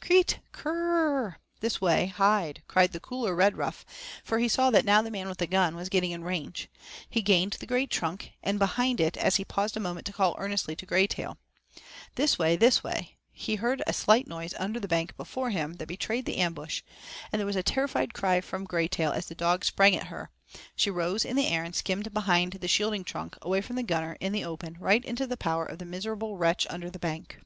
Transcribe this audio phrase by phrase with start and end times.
[0.00, 3.84] 'Kreet, k r r r' (This way, hide), cried the cooler Redruff,
[4.22, 6.68] for he saw that now the man with the gun was getting in range.
[7.08, 10.36] He gained the great trunk, and behind it, as he paused a moment to call
[10.38, 11.38] earnestly to Graytail,
[12.14, 15.88] 'This way, this way,' he heard a slight noise under the bank before him that
[15.88, 16.82] betrayed the ambush,
[17.32, 20.30] then there was a terrified cry from Graytail as the dog sprang at her,
[20.76, 24.32] she rose in air and skimmed behind the shielding trunk, away from the gunner in
[24.32, 27.40] the open, right into the power of the miserable wretch under the bank.